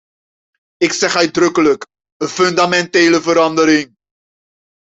[0.77, 1.85] Ik zeg uitdrukkelijk:
[2.17, 3.93] een fundamentele verandering.